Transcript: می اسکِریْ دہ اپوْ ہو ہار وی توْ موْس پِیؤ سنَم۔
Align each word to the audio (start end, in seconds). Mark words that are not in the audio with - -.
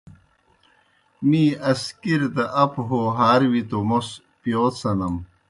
می 1.27 1.43
اسکِریْ 1.69 2.27
دہ 2.35 2.45
اپوْ 2.61 2.81
ہو 2.89 2.99
ہار 3.17 3.41
وی 3.51 3.61
توْ 3.69 3.79
موْس 3.89 4.09
پِیؤ 4.41 4.65
سنَم۔ 4.79 5.15